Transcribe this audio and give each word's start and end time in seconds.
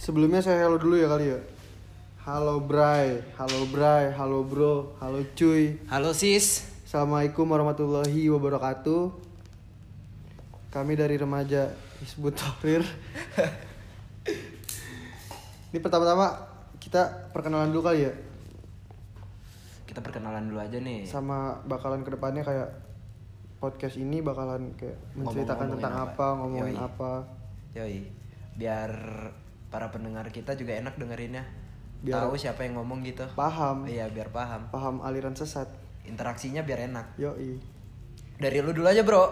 Sebelumnya 0.00 0.40
saya 0.40 0.64
hello 0.64 0.80
dulu 0.80 0.96
ya 0.96 1.12
kali 1.12 1.28
ya. 1.28 1.36
Halo 2.24 2.56
Bray, 2.64 3.20
halo 3.36 3.68
Bray, 3.68 4.08
halo 4.16 4.40
bro, 4.48 4.96
halo 4.96 5.20
cuy. 5.36 5.76
Halo 5.92 6.16
sis. 6.16 6.64
Assalamualaikum 6.88 7.44
warahmatullahi 7.44 8.32
wabarakatuh. 8.32 9.12
Kami 10.72 10.96
dari 10.96 11.20
remaja 11.20 11.76
Hizbut 12.00 12.32
Tahrir. 12.32 12.80
Ini 15.68 15.78
pertama-tama 15.84 16.48
kita 16.80 17.28
perkenalan 17.36 17.68
dulu 17.68 17.92
kali 17.92 18.08
ya. 18.08 18.16
Kita 19.84 20.00
perkenalan 20.00 20.48
dulu 20.48 20.64
aja 20.64 20.80
nih. 20.80 21.04
Sama 21.04 21.60
bakalan 21.68 22.08
ke 22.08 22.16
depannya 22.16 22.40
kayak 22.40 22.72
podcast 23.60 24.00
ini 24.00 24.24
bakalan 24.24 24.72
kayak 24.80 24.96
menceritakan 25.12 25.76
tentang 25.76 25.92
apa? 25.92 26.08
apa, 26.16 26.26
ngomongin 26.40 26.72
Yoi. 26.72 26.88
apa. 26.88 27.12
Yoi. 27.76 28.00
Biar 28.56 28.92
para 29.70 29.86
pendengar 29.88 30.26
kita 30.28 30.52
juga 30.52 30.74
enak 30.76 30.98
dengerinnya. 30.98 31.46
Biar- 32.00 32.26
Tahu 32.26 32.34
siapa 32.34 32.66
yang 32.66 32.76
ngomong 32.76 33.06
gitu. 33.06 33.22
Paham, 33.32 33.86
Iya, 33.86 34.10
biar 34.10 34.28
paham. 34.28 34.66
paham 34.68 35.00
aliran 35.00 35.32
sesat. 35.32 35.70
Interaksinya 36.02 36.60
biar 36.60 36.90
enak. 36.90 37.14
Yoi. 37.16 37.60
Dari 38.36 38.58
lu 38.58 38.72
dulu 38.72 38.88
aja, 38.88 39.04
Bro. 39.04 39.24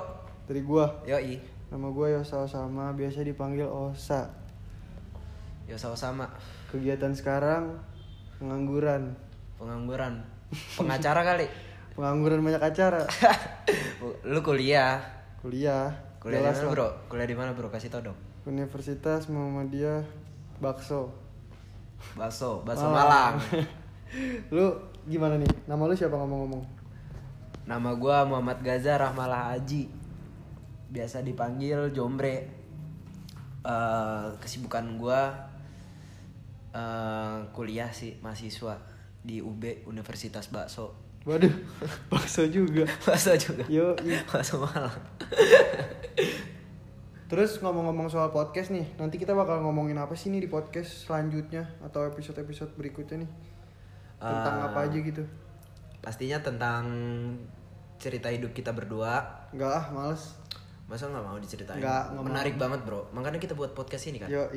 Dari 0.47 0.61
gua, 0.63 1.01
Yoi. 1.05 1.41
nama 1.69 1.89
gua 1.91 2.09
Yosa 2.09 2.45
Osama, 2.45 2.93
biasa 2.93 3.21
dipanggil 3.21 3.67
Osa. 3.67 4.29
Ya 5.65 5.77
sama-sama. 5.77 6.29
Kegiatan 6.69 7.13
sekarang 7.13 7.77
pengangguran. 8.39 9.17
Pengangguran. 9.57 10.25
Pengacara 10.77 11.25
kali. 11.25 11.45
Pengangguran 11.97 12.41
banyak 12.41 12.63
acara. 12.63 13.05
lu 14.33 14.41
kuliah. 14.41 15.01
Kuliah. 15.41 15.93
Kuliah 16.21 16.41
di 16.41 16.53
mana. 16.53 16.73
Bro? 16.73 16.89
Kuliah 17.09 17.29
di 17.29 17.37
mana, 17.37 17.51
Bro? 17.53 17.69
Kasih 17.69 17.89
tau 17.91 18.01
dong. 18.05 18.17
Universitas 18.45 19.29
Muhammadiyah 19.29 20.05
Bakso. 20.59 21.11
Baso, 22.15 22.63
Baso 22.67 22.87
Malang. 22.91 23.39
Malang. 23.39 23.67
lu 24.55 24.75
gimana 25.07 25.39
nih? 25.39 25.51
Nama 25.67 25.83
lu 25.83 25.95
siapa 25.95 26.15
ngomong-ngomong? 26.19 26.65
Nama 27.69 27.91
gua 27.95 28.27
Muhammad 28.27 28.59
Gaza 28.63 28.99
Rahmalah 28.99 29.55
Haji. 29.55 29.87
Biasa 30.91 31.23
dipanggil 31.23 31.95
Jombre. 31.95 32.51
Eh, 33.63 34.29
kesibukan 34.43 34.99
gua 34.99 35.31
eh, 36.75 37.39
kuliah 37.55 37.91
sih 37.95 38.19
mahasiswa 38.23 38.79
di 39.23 39.39
UB 39.43 39.87
Universitas 39.87 40.51
Bakso. 40.51 40.95
Waduh, 41.29 41.53
bakso 42.11 42.49
juga. 42.49 42.89
Bakso 43.07 43.37
juga. 43.37 43.67
Yo, 43.69 43.93
Bakso 44.31 44.65
Malang. 44.65 44.97
Terus 47.29 47.61
ngomong-ngomong 47.61 48.09
soal 48.09 48.33
podcast 48.33 48.73
nih, 48.73 48.89
nanti 48.97 49.21
kita 49.21 49.37
bakal 49.37 49.61
ngomongin 49.61 50.01
apa 50.01 50.17
sih 50.17 50.33
nih 50.33 50.49
di 50.49 50.49
podcast 50.49 51.05
selanjutnya 51.05 51.69
atau 51.85 52.09
episode-episode 52.09 52.73
berikutnya 52.73 53.29
nih? 53.29 53.31
Tentang 54.17 54.57
Eh, 54.57 54.67
apa 54.73 54.79
aja 54.89 54.97
gitu? 54.97 55.23
Pastinya 56.01 56.41
tentang 56.41 56.89
cerita 58.01 58.33
hidup 58.33 58.57
kita 58.57 58.73
berdua. 58.73 59.45
Enggak 59.53 59.77
ah, 59.77 59.85
males. 59.93 60.41
Masa 60.89 61.13
nggak 61.13 61.21
mau 61.21 61.37
diceritain? 61.37 61.77
Nggak, 61.85 62.17
nggak 62.17 62.25
Menarik 62.25 62.55
banget 62.57 62.81
bro. 62.89 63.05
Makanya 63.13 63.37
kita 63.37 63.53
buat 63.53 63.77
podcast 63.77 64.09
ini 64.09 64.25
kan. 64.25 64.33
Yo, 64.33 64.49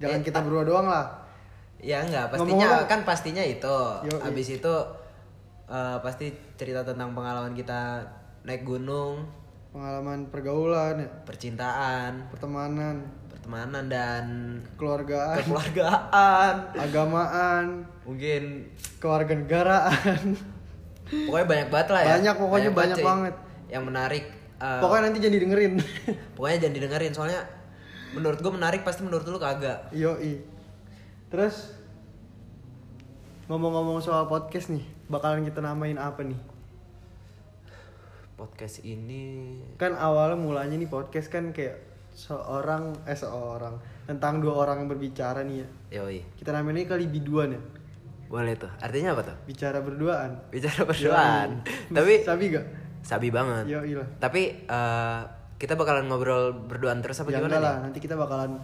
Jangan 0.00 0.24
Eh, 0.24 0.24
kita 0.24 0.40
ah. 0.40 0.44
berdua 0.48 0.64
doang 0.64 0.88
lah. 0.88 1.04
Ya 1.76 2.00
enggak, 2.00 2.32
pastinya 2.32 2.88
kan 2.88 3.04
pastinya 3.04 3.44
itu. 3.44 3.78
Yoi. 4.08 4.16
Habis 4.24 4.56
itu 4.56 4.74
eh, 5.68 5.98
pasti 6.00 6.32
cerita 6.56 6.80
tentang 6.88 7.12
pengalaman 7.12 7.52
kita 7.52 8.00
naik 8.48 8.64
gunung, 8.64 9.28
Pengalaman 9.68 10.32
pergaulan, 10.32 10.96
ya, 10.98 11.08
percintaan, 11.22 12.32
pertemanan, 12.32 13.04
pertemanan 13.28 13.84
dan 13.86 14.24
keluargaan, 14.74 15.44
kekeluargaan. 15.44 16.54
agamaan, 16.74 17.66
Mungkin 18.02 18.64
kewarganegaraan. 18.96 20.34
pokoknya 21.08 21.46
banyak 21.46 21.68
banget 21.68 21.88
lah 21.88 22.00
ya. 22.00 22.08
Banyak, 22.16 22.34
pokoknya 22.36 22.70
banyak 22.72 22.98
cuy. 22.98 23.04
banget. 23.04 23.34
Yang 23.68 23.84
menarik 23.84 24.24
eh, 24.58 24.80
Pokoknya 24.80 25.02
nanti 25.04 25.18
jadi 25.20 25.36
dengerin. 25.38 25.72
pokoknya 26.36 26.56
jangan 26.58 26.74
didengerin 26.74 27.12
soalnya 27.12 27.40
menurut 28.08 28.40
gue 28.40 28.48
menarik 28.50 28.80
pasti 28.82 29.04
menurut 29.04 29.24
lu 29.24 29.36
kagak. 29.36 29.92
Yoi. 29.92 30.40
Terus 31.28 31.76
ngomong-ngomong 33.46 34.00
soal 34.00 34.24
podcast 34.24 34.68
nih, 34.68 34.80
bakalan 35.06 35.44
kita 35.44 35.60
namain 35.60 35.96
apa 35.96 36.20
nih? 36.20 36.36
Podcast 38.38 38.86
ini 38.86 39.58
Kan 39.74 39.98
awalnya 39.98 40.38
mulanya 40.38 40.78
nih 40.78 40.86
podcast 40.86 41.26
kan 41.26 41.50
kayak 41.50 41.74
seorang 42.14 42.94
eh 43.02 43.18
seorang 43.18 43.74
tentang 44.06 44.38
dua 44.38 44.62
orang 44.62 44.86
yang 44.86 44.88
berbicara 44.90 45.42
nih 45.42 45.62
ya. 45.62 45.68
yoi. 46.02 46.22
Kita 46.34 46.50
namain 46.50 46.78
ini 46.78 46.86
kali 46.86 47.10
biduan 47.10 47.54
ya. 47.54 47.60
Boleh 48.30 48.54
tuh. 48.54 48.70
Artinya 48.78 49.14
apa 49.14 49.22
tuh? 49.26 49.36
Bicara 49.46 49.78
berduaan. 49.82 50.30
Bicara 50.50 50.82
berduaan. 50.86 51.62
Tapi 51.96 52.12
Sabi 52.22 52.54
gak? 52.54 52.66
sabi 52.98 53.30
banget. 53.30 53.64
Yoi 53.70 53.94
lah. 53.94 54.08
Tapi 54.18 54.66
eh, 54.66 55.20
kita 55.58 55.74
bakalan 55.74 56.06
ngobrol 56.06 56.54
berduaan 56.54 57.02
terus 57.02 57.18
apa 57.22 57.34
gimana 57.34 57.58
lah, 57.58 57.74
nih? 57.78 57.90
nanti 57.90 57.98
kita 57.98 58.14
bakalan 58.14 58.58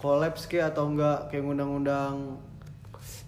kolaps 0.00 0.48
kayak 0.48 0.72
atau 0.72 0.88
enggak 0.92 1.28
kayak 1.28 1.44
ngundang-undang 1.44 2.38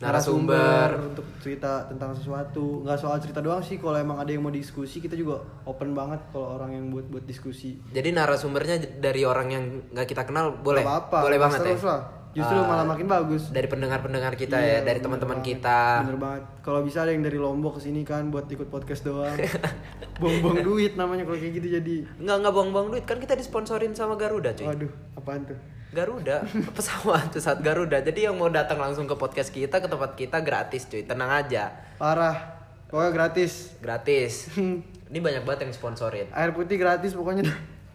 Narasumber. 0.02 0.88
untuk 1.04 1.26
cerita 1.38 1.84
tentang 1.84 2.10
sesuatu 2.10 2.80
nggak 2.80 2.96
soal 2.96 3.16
cerita 3.16 3.38
doang 3.38 3.60
sih 3.60 3.76
kalau 3.76 3.96
emang 3.96 4.16
ada 4.16 4.28
yang 4.28 4.40
mau 4.40 4.50
diskusi 4.50 4.96
kita 4.96 5.12
juga 5.12 5.38
open 5.62 5.92
banget 5.92 6.20
kalau 6.28 6.56
orang 6.56 6.72
yang 6.72 6.84
buat 6.88 7.04
buat 7.06 7.24
diskusi 7.24 7.76
Jadi 7.90 8.08
narasumbernya 8.10 8.80
dari 8.96 9.22
orang 9.22 9.48
yang 9.48 9.64
nggak 9.90 10.06
kita 10.06 10.24
kenal 10.24 10.56
boleh? 10.56 10.80
Nggak 10.80 10.96
apa-apa 11.04 11.18
Boleh 11.20 11.38
banget 11.38 11.60
ya. 11.62 11.76
lah 11.78 12.00
justru 12.30 12.54
Ah, 12.54 12.64
malah 12.64 12.86
makin 12.86 13.06
bagus 13.06 13.50
Dari 13.50 13.66
pendengar-pendengar 13.66 14.32
kita 14.34 14.54
Iya, 14.54 14.70
ya, 14.72 14.86
dari 14.86 14.98
teman-teman 14.98 15.42
kita. 15.42 16.00
bener 16.00 16.16
banget 16.16 16.42
kalau 16.60 16.80
bisa 16.80 17.02
ada 17.02 17.10
yang 17.10 17.20
dari 17.20 17.36
lombok 17.36 17.76
ke 17.76 17.80
sini 17.82 18.00
kan 18.00 18.30
buat 18.30 18.46
ikut 18.46 18.68
podcast 18.68 19.02
doang 19.02 19.34
buang-buang 20.20 20.62
duit 20.62 20.94
namanya 20.94 21.24
kalau 21.24 21.36
kayak 21.36 21.54
gitu 21.54 21.68
jadi 21.74 21.96
Nggak 22.16 22.36
nggak 22.38 22.52
buang-buang 22.52 22.88
duit 22.88 23.04
kan 23.04 23.18
kita 23.18 23.34
disponsorin 23.34 23.92
sama 23.92 24.14
Garuda 24.14 24.54
cuy. 24.54 24.64
waduh 24.64 24.92
apaan 25.12 25.42
tuh 25.44 25.58
Garuda 25.90 26.46
pesawat 26.76 27.34
pesawat 27.34 27.58
Garuda. 27.60 27.98
Jadi 27.98 28.30
yang 28.30 28.38
mau 28.38 28.46
datang 28.46 28.78
langsung 28.78 29.10
ke 29.10 29.14
podcast 29.18 29.50
kita 29.50 29.82
ke 29.82 29.90
tempat 29.90 30.14
kita 30.14 30.38
gratis 30.38 30.86
cuy. 30.86 31.02
Tenang 31.02 31.30
aja, 31.30 31.74
parah 31.98 32.38
pokoknya 32.86 33.10
gratis 33.10 33.74
gratis. 33.82 34.50
Ini 35.10 35.18
banyak 35.18 35.42
banget 35.42 35.66
yang 35.66 35.74
sponsorin. 35.74 36.30
air 36.30 36.54
putih 36.54 36.78
gratis 36.78 37.18
pokoknya 37.18 37.42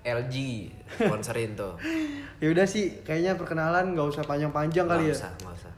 LG 0.03 0.35
sponsorin 1.00 1.55
tuh. 1.55 1.79
ya 2.44 2.51
udah 2.51 2.67
sih 2.67 3.00
kayaknya 3.07 3.39
perkenalan 3.39 3.95
nggak 3.95 4.07
usah 4.11 4.23
panjang-panjang 4.28 4.85
kali 4.85 5.09
ya 5.09 5.16
usah, 5.16 5.31
nggak 5.39 5.55
usah. 5.55 5.73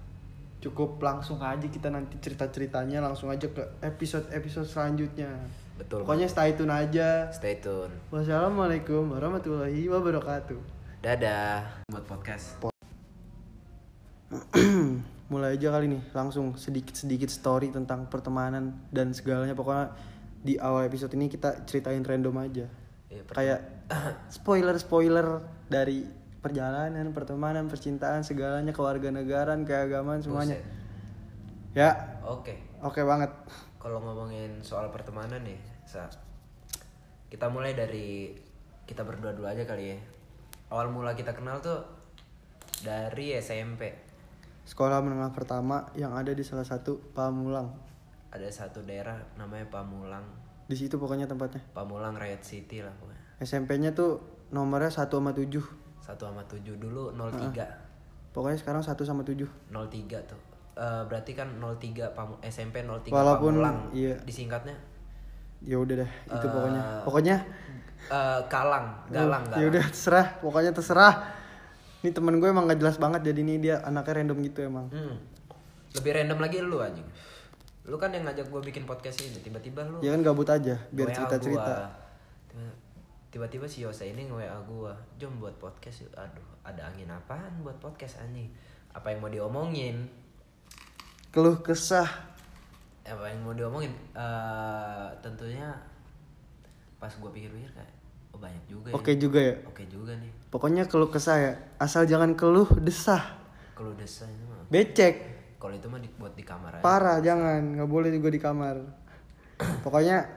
cukup 0.57 0.97
langsung 0.97 1.37
aja 1.37 1.63
kita 1.69 1.93
nanti 1.93 2.17
cerita 2.17 2.49
ceritanya 2.49 2.97
langsung 2.99 3.29
aja 3.29 3.45
ke 3.45 3.61
episode 3.85 4.25
episode 4.33 4.65
selanjutnya 4.65 5.29
Betul. 5.77 6.01
pokoknya 6.01 6.25
stay 6.25 6.57
tune 6.57 6.73
aja 6.73 7.29
Stay 7.29 7.61
tune. 7.61 7.93
wassalamualaikum 8.09 9.05
warahmatullahi 9.13 9.85
wabarakatuh 9.85 10.76
Dadah. 10.97 11.85
Buat 11.93 12.05
podcast. 12.09 12.57
mulai 15.31 15.59
aja 15.59 15.75
kali 15.75 15.91
nih 15.91 16.01
langsung 16.15 16.55
sedikit 16.55 16.95
sedikit 16.95 17.27
story 17.27 17.67
tentang 17.71 18.07
pertemanan 18.07 18.79
dan 18.95 19.11
segalanya 19.11 19.51
pokoknya 19.51 19.91
di 20.39 20.55
awal 20.55 20.87
episode 20.87 21.11
ini 21.19 21.27
kita 21.27 21.67
ceritain 21.67 21.99
random 21.99 22.35
aja 22.47 22.67
per- 23.27 23.35
kayak 23.35 23.59
spoiler 24.39 24.75
spoiler 24.79 25.43
dari 25.67 26.07
perjalanan 26.39 27.11
pertemanan 27.11 27.67
percintaan 27.67 28.23
segalanya 28.23 28.71
kewarganegaraan 28.71 29.67
keagamaan 29.67 30.23
semuanya 30.23 30.59
ya 31.75 32.19
Oke. 32.23 32.55
oke 32.79 33.03
banget 33.03 33.31
Kalau 33.79 33.99
ngomongin 34.03 34.59
soal 34.63 34.91
pertemanan 34.91 35.39
nih, 35.47 35.59
Sa, 35.87 36.11
kita 37.31 37.47
mulai 37.47 37.71
dari 37.71 38.35
kita 38.83 39.07
berdua 39.07 39.31
dulu 39.31 39.47
aja 39.47 39.63
kali 39.63 39.95
ya. 39.95 39.97
Awal 40.67 40.91
mula 40.91 41.15
kita 41.15 41.31
kenal 41.31 41.59
tuh 41.59 41.79
dari 42.83 43.31
SMP. 43.33 43.87
sekolah 44.67 44.99
menengah 44.99 45.31
pertama 45.31 45.87
yang 45.95 46.11
ada 46.11 46.35
di 46.35 46.43
salah 46.43 46.67
satu 46.67 46.99
Pamulang 47.15 47.71
Ada 48.27 48.51
satu 48.51 48.83
daerah 48.83 49.15
namanya 49.39 49.63
Pamulang. 49.71 50.27
di 50.67 50.75
situ 50.75 50.99
pokoknya 50.99 51.23
tempatnya 51.23 51.63
Pamulang 51.71 52.19
Riot 52.19 52.43
City 52.43 52.83
lah 52.83 52.91
pokoknya. 52.99 53.21
SMP-nya 53.39 53.95
tuh 53.95 54.19
nomornya 54.51 54.91
1 54.91 55.07
sama 55.07 55.31
7 55.31 55.47
Satu 56.03 56.27
sama 56.27 56.43
tujuh 56.43 56.75
dulu 56.75 57.15
03. 57.15 57.63
pokoknya 58.35 58.59
sekarang 58.59 58.83
1 58.83 58.91
sama 59.07 59.23
7 59.23 59.47
03 59.71 60.19
tuh. 60.27 60.39
Eh, 60.75 61.03
berarti 61.07 61.31
kan 61.31 61.47
03 61.55 62.11
Pamu 62.11 62.35
SMP 62.43 62.83
03 62.83 63.07
Walaupun, 63.09 63.63
Pamulang. 63.63 63.77
iya. 63.95 64.19
Disingkatnya 64.27 64.75
ya 65.61 65.77
udah 65.77 65.95
deh 65.97 66.11
itu 66.27 66.37
Eh, 66.39 66.51
pokoknya 66.51 66.81
pokoknya 67.03 67.35
eh, 68.07 68.39
Galang, 68.45 68.87
Galang, 69.07 69.43
ya 69.51 69.65
udah 69.67 69.83
terserah 69.83 70.27
pokoknya 70.37 70.71
terserah 70.71 71.13
ini 71.99 72.09
temen 72.09 72.37
gue 72.37 72.45
emang 72.45 72.65
gak 72.65 72.77
jelas 72.77 72.95
banget 72.95 73.25
jadi 73.25 73.39
ini 73.39 73.57
dia 73.59 73.75
anaknya 73.81 74.21
random 74.21 74.37
gitu 74.43 74.59
emang 74.61 74.87
Hmm. 74.89 75.17
Lebih 75.93 76.11
random 76.13 76.37
lagi 76.37 76.57
lu 76.61 76.77
anjing. 76.77 77.07
Lu 77.83 77.95
kan 77.95 78.11
yang 78.11 78.21
ngajak 78.21 78.47
gue 78.47 78.61
bikin 78.61 78.83
podcast 78.83 79.17
ini, 79.19 79.39
tiba-tiba 79.39 79.81
lu 79.81 79.97
ya 79.97 80.13
kan 80.13 80.21
gabut 80.21 80.45
aja 80.45 80.77
biar 80.87 81.09
WA 81.09 81.15
cerita 81.15 81.35
cerita 81.39 81.73
gua. 81.73 81.89
Tiba- 82.47 82.77
Tiba-tiba 83.27 83.65
si 83.65 83.81
Yosa 83.81 84.03
ini 84.03 84.23
nge-WA 84.23 84.55
gua, 84.63 84.93
"Jom 85.15 85.37
buat 85.37 85.55
podcast 85.55 86.01
yuk." 86.01 86.13
Aduh, 86.13 86.43
ada 86.61 86.85
angin 86.85 87.07
apaan 87.07 87.49
buat 87.59 87.75
podcast 87.77 88.19
anjing? 88.19 88.49
apa 88.89 89.09
yang 89.09 89.19
mau 89.19 89.29
diomongin 89.29 90.09
keluh 91.29 91.61
kesah 91.61 92.26
apa 93.07 93.23
yang 93.31 93.39
mau 93.47 93.55
diomongin? 93.55 93.93
Eh, 94.11 95.07
tentunya 95.23 95.71
pas 96.97 97.13
gue 97.13 97.29
pikir-pikir 97.29 97.71
kayak 97.71 97.93
oh 98.33 98.39
banyak 98.41 98.63
juga 98.67 98.89
oke 98.91 99.11
ya. 99.13 99.17
juga 99.17 99.39
ya? 99.39 99.55
Oke 99.63 99.83
juga 99.87 100.13
nih. 100.19 100.31
Pokoknya 100.51 100.83
keluh 100.85 101.09
kesah 101.09 101.37
ya. 101.39 101.53
Asal 101.79 102.03
jangan 102.03 102.35
keluh 102.35 102.67
desah. 102.83 103.23
Kalau 103.77 103.93
desa 103.95 104.25
ini 104.27 104.43
mah. 104.45 104.65
Becek. 104.67 105.15
Kalau 105.57 105.73
itu 105.73 105.87
mah 105.89 106.01
dibuat 106.01 106.33
di 106.35 106.43
kamar 106.43 106.77
aja. 106.77 106.83
Parah 106.83 107.17
jangan. 107.23 107.61
Nggak 107.77 107.89
boleh 107.89 108.09
juga 108.11 108.29
di 108.29 108.41
kamar. 108.41 108.75
Pokoknya 109.85 110.27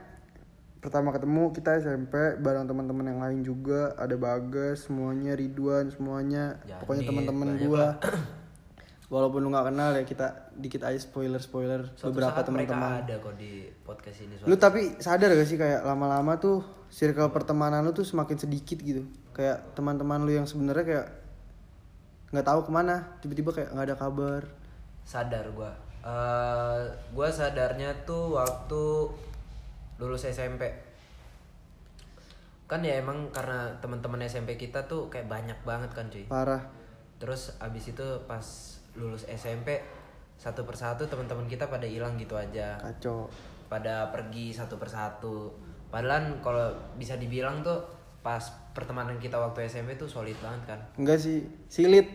pertama 0.81 1.12
ketemu 1.12 1.52
kita 1.52 1.76
SMP 1.76 2.40
bareng 2.40 2.64
teman-teman 2.64 3.06
yang 3.08 3.20
lain 3.20 3.40
juga. 3.44 3.93
Ada 4.00 4.17
Bagas 4.17 4.88
semuanya 4.88 5.37
Ridwan 5.37 5.93
semuanya. 5.93 6.56
Jadi, 6.64 6.81
pokoknya 6.81 7.05
teman-teman 7.05 7.49
gua 7.61 7.84
walaupun 9.10 9.42
lu 9.42 9.50
nggak 9.50 9.74
kenal 9.74 9.90
ya 9.90 10.06
kita 10.06 10.54
dikit 10.54 10.86
aja 10.86 10.96
spoiler 10.96 11.42
spoiler 11.42 11.82
Suatu 11.98 12.14
beberapa 12.14 12.46
teman-teman. 12.46 13.02
ada 13.02 13.18
kok 13.18 13.34
di 13.34 13.66
podcast 13.82 14.22
ini 14.22 14.38
lu 14.46 14.54
tapi 14.54 14.96
sadar 15.02 15.34
gak 15.34 15.48
sih 15.50 15.58
kayak 15.58 15.82
lama-lama 15.82 16.38
tuh 16.38 16.62
circle 16.90 17.30
pertemanan 17.30 17.86
lu 17.86 17.94
tuh 17.94 18.02
semakin 18.04 18.36
sedikit 18.36 18.82
gitu? 18.82 19.06
Kayak 19.30 19.62
teman-teman 19.78 20.26
lu 20.26 20.34
yang 20.34 20.44
sebenarnya 20.44 20.84
kayak 20.84 21.08
nggak 22.30 22.46
tahu 22.46 22.60
ke 22.66 22.70
mana 22.70 23.18
tiba-tiba 23.22 23.50
kayak 23.54 23.70
nggak 23.74 23.86
ada 23.90 23.96
kabar. 23.96 24.42
Sadar 25.06 25.46
gua. 25.54 25.70
Eh, 26.02 26.82
gua 27.14 27.28
sadarnya 27.30 27.94
tuh 28.02 28.34
waktu 28.34 28.82
lulus 30.02 30.26
SMP 30.26 30.66
kan 32.70 32.86
ya 32.86 33.02
emang 33.02 33.34
karena 33.34 33.66
teman-teman 33.82 34.22
SMP 34.30 34.54
kita 34.54 34.86
tuh 34.86 35.10
kayak 35.10 35.26
banyak 35.26 35.58
banget 35.66 35.90
kan 35.90 36.06
cuy. 36.06 36.22
Parah. 36.30 36.62
Terus 37.18 37.58
abis 37.58 37.90
itu 37.90 38.06
pas 38.30 38.46
lulus 38.94 39.26
SMP 39.26 39.78
satu 40.34 40.64
persatu 40.64 41.04
teman-teman 41.04 41.44
kita 41.44 41.66
pada 41.66 41.84
hilang 41.84 42.16
gitu 42.16 42.32
aja 42.32 42.75
kacau 42.76 43.28
pada 43.66 44.08
pergi 44.08 44.50
satu 44.50 44.75
persatu 44.76 45.52
padahal 45.88 46.40
kalau 46.40 46.66
bisa 46.96 47.14
dibilang 47.14 47.60
tuh 47.60 47.78
pas 48.20 48.40
pertemanan 48.70 49.16
kita 49.16 49.34
waktu 49.34 49.64
SMP 49.64 49.94
tuh 49.94 50.06
solid 50.06 50.37
banget 50.38 50.62
kan 50.66 50.81
enggak 50.96 51.16
sih 51.16 51.40
silit 51.66 52.06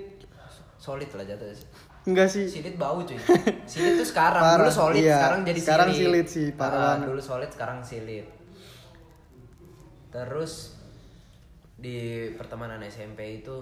solid 0.76 1.08
lah 1.12 1.24
jatuh 1.24 1.48
enggak 2.06 2.28
sih 2.28 2.46
Silit 2.46 2.76
bau 2.76 3.02
cuy. 3.02 3.18
Silit 3.66 3.98
tuh 3.98 4.06
sekarang, 4.06 4.38
Parah, 4.38 4.62
dulu 4.62 4.70
solid, 4.70 5.02
iya. 5.02 5.18
sekarang 5.18 5.40
jadi 5.42 5.58
Sekarang 5.60 5.90
silit. 5.90 6.02
silit 6.06 6.28
sih, 6.30 6.48
parah 6.54 6.70
Ah, 6.70 6.86
banget. 6.94 7.08
Dulu 7.10 7.18
solid, 7.20 7.50
sekarang 7.50 7.80
silit. 7.82 8.28
Terus 10.14 10.54
di 11.76 11.98
pertemanan 12.34 12.78
SMP 12.82 13.42
itu 13.42 13.58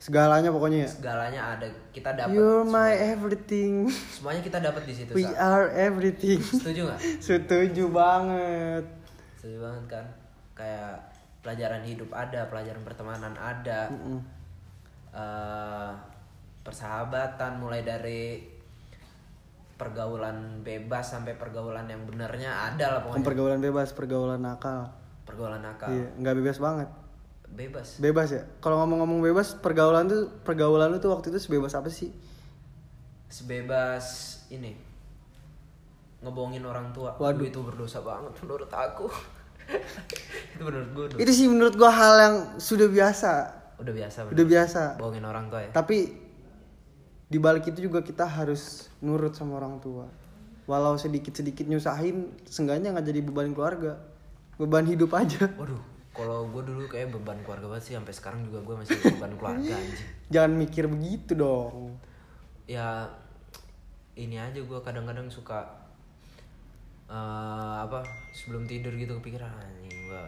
segalanya 0.00 0.48
pokoknya 0.48 0.88
ya 0.88 0.90
segalanya 0.90 1.40
ada. 1.54 1.66
Kita 1.92 2.16
dapat 2.16 2.32
you're 2.32 2.64
my 2.64 2.88
semuanya. 2.90 3.12
everything 3.12 3.72
semuanya 4.16 4.40
kita 4.40 4.58
dapat 4.58 4.82
di 4.88 4.94
situ. 4.96 5.10
we 5.12 5.28
Sa. 5.28 5.36
are 5.36 5.68
everything 5.70 6.40
Setuju 6.40 6.88
nggak? 6.88 7.00
setuju 7.28 7.84
banget 7.92 8.84
Setuju 9.36 9.58
banget 9.60 9.84
kan? 9.86 10.06
Kayak 10.56 10.92
pelajaran 11.40 11.80
hidup 11.84 12.12
ada, 12.12 12.48
pelajaran 12.48 12.80
pertemanan 12.80 13.32
ada. 13.36 13.88
Mm-mm. 13.88 14.20
eh 15.10 15.92
persahabatan 16.60 17.56
mulai 17.56 17.80
dari 17.80 18.44
pergaulan 19.74 20.60
bebas 20.60 21.16
sampai 21.16 21.40
pergaulan 21.40 21.88
yang 21.88 22.04
benernya 22.04 22.52
ada 22.68 22.84
lah 22.92 23.00
pokoknya 23.00 23.24
pergaulan 23.24 23.60
bebas 23.64 23.96
pergaulan 23.96 24.40
nakal 24.44 24.92
pergaulan 25.24 25.64
nakal 25.64 25.88
iya 25.88 26.04
nggak 26.20 26.34
bebas 26.36 26.60
banget 26.60 26.88
bebas. 27.54 27.98
Bebas 27.98 28.28
ya? 28.30 28.42
Kalau 28.62 28.80
ngomong-ngomong 28.82 29.20
bebas 29.20 29.58
pergaulan 29.58 30.06
tuh 30.06 30.30
pergaulan 30.46 30.90
lu 30.90 30.98
tuh 31.02 31.12
waktu 31.12 31.34
itu 31.34 31.38
sebebas 31.42 31.74
apa 31.74 31.90
sih? 31.90 32.10
Sebebas 33.30 34.38
ini. 34.50 34.74
Ngebohongin 36.20 36.64
orang 36.66 36.92
tua. 36.92 37.16
Waduh. 37.16 37.46
itu 37.46 37.60
berdosa 37.60 38.04
banget 38.04 38.32
menurut 38.44 38.70
aku. 38.70 39.08
Itu 40.58 40.66
menurut 40.66 40.90
gue 40.90 41.22
itu 41.22 41.30
sih 41.30 41.46
menurut 41.46 41.78
gua 41.78 41.94
hal 41.94 42.14
yang 42.18 42.36
sudah 42.58 42.90
biasa. 42.90 43.32
Udah 43.78 43.94
biasa 43.94 44.18
bener. 44.26 44.34
udah 44.34 44.44
biasa. 44.50 44.82
Bohongin 44.98 45.22
orang 45.22 45.46
tua 45.46 45.60
ya? 45.62 45.70
Tapi 45.70 45.98
di 47.30 47.38
balik 47.38 47.70
itu 47.70 47.86
juga 47.86 48.02
kita 48.02 48.26
harus 48.26 48.90
nurut 48.98 49.30
sama 49.38 49.62
orang 49.62 49.78
tua. 49.78 50.10
Walau 50.66 50.98
sedikit 50.98 51.38
sedikit 51.38 51.70
nyusahin 51.70 52.34
seenggaknya 52.50 52.90
nggak 52.90 53.06
jadi 53.14 53.20
beban 53.22 53.54
keluarga. 53.54 54.02
Beban 54.58 54.90
hidup 54.90 55.14
aja. 55.14 55.46
Waduh 55.54 55.89
kalau 56.10 56.50
gue 56.50 56.62
dulu 56.66 56.90
kayak 56.90 57.14
beban 57.14 57.38
keluarga 57.46 57.70
banget 57.70 57.84
sih 57.86 57.94
sampai 57.94 58.10
sekarang 58.10 58.42
juga 58.42 58.58
gue 58.66 58.74
masih 58.82 58.98
beban 58.98 59.34
keluarga 59.38 59.72
anjing. 59.78 60.08
Jangan 60.34 60.52
mikir 60.58 60.84
begitu 60.90 61.38
dong. 61.38 61.94
Ya 62.66 63.06
ini 64.18 64.36
aja 64.36 64.58
gue 64.58 64.80
kadang-kadang 64.82 65.30
suka 65.30 65.70
eh, 67.06 67.76
apa 67.78 68.02
sebelum 68.34 68.66
tidur 68.66 68.90
gitu 68.98 69.22
kepikiran 69.22 69.54
anjing 69.54 70.10
gue 70.10 70.24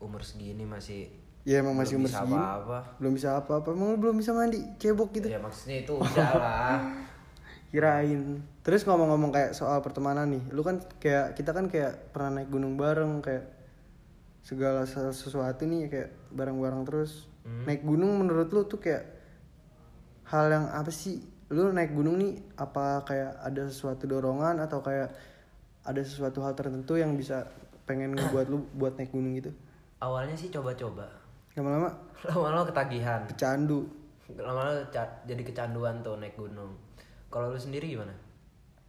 umur 0.00 0.24
segini 0.24 0.64
masih 0.64 1.08
ya 1.46 1.62
emang 1.62 1.76
masih 1.76 2.00
belum 2.00 2.08
umur 2.08 2.12
segini. 2.16 2.36
apa-apa. 2.40 2.78
Belum 2.96 3.12
bisa 3.12 3.28
apa-apa. 3.36 3.68
Emang 3.76 3.88
lu 3.92 3.98
belum 4.00 4.16
bisa 4.16 4.32
mandi 4.32 4.60
cebok 4.80 5.12
gitu. 5.20 5.28
Ya 5.28 5.40
maksudnya 5.40 5.84
itu 5.84 5.92
udah 6.00 6.30
lah. 6.32 6.80
Kirain. 7.70 8.40
Terus 8.64 8.88
ngomong-ngomong 8.88 9.36
kayak 9.36 9.52
soal 9.52 9.84
pertemanan 9.84 10.32
nih 10.32 10.42
lu 10.48 10.64
kan 10.64 10.80
kayak 10.96 11.36
kita 11.36 11.52
kan 11.52 11.68
kayak 11.68 12.08
pernah 12.16 12.40
naik 12.40 12.48
gunung 12.48 12.80
bareng 12.80 13.20
kayak 13.20 13.52
segala 14.46 14.86
se- 14.86 15.10
sesuatu 15.10 15.66
nih 15.66 15.90
kayak 15.90 16.10
bareng-bareng 16.30 16.86
terus. 16.86 17.26
Naik 17.42 17.82
gunung 17.82 18.22
menurut 18.22 18.46
lu 18.54 18.62
tuh 18.70 18.78
kayak 18.78 19.02
hal 20.30 20.46
yang 20.46 20.70
apa 20.70 20.90
sih? 20.94 21.18
Lu 21.50 21.74
naik 21.74 21.90
gunung 21.94 22.22
nih 22.22 22.38
apa 22.54 23.02
kayak 23.02 23.42
ada 23.42 23.66
sesuatu 23.66 24.06
dorongan 24.06 24.62
atau 24.62 24.78
kayak 24.82 25.10
ada 25.82 26.02
sesuatu 26.02 26.42
hal 26.46 26.54
tertentu 26.54 26.94
yang 26.98 27.14
bisa 27.18 27.46
pengen 27.86 28.14
ngebuat 28.14 28.46
lu 28.50 28.66
buat 28.74 28.94
naik 28.94 29.10
gunung 29.10 29.34
gitu? 29.34 29.50
Awalnya 29.98 30.38
sih 30.38 30.50
coba-coba. 30.54 31.06
Lama-lama? 31.58 31.90
Lama-lama 32.30 32.62
ketagihan. 32.70 33.26
Pecandu 33.26 34.06
lama-lama 34.34 34.82
jadi 35.22 35.42
kecanduan 35.46 36.02
tuh 36.02 36.18
naik 36.18 36.34
gunung. 36.34 36.74
Kalau 37.30 37.54
lu 37.54 37.58
sendiri 37.58 37.94
gimana? 37.94 38.10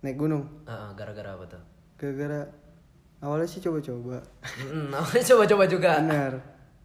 Naik 0.02 0.18
gunung? 0.18 0.50
Ah, 0.66 0.90
ah, 0.90 0.92
gara-gara 0.98 1.38
apa 1.38 1.46
tuh? 1.46 1.62
Gara-gara 2.02 2.50
awalnya 3.24 3.48
sih 3.50 3.62
coba-coba. 3.64 4.24
Mm, 4.68 4.90
awalnya 4.98 5.24
coba-coba 5.26 5.64
juga. 5.70 5.92
Benar 6.04 6.34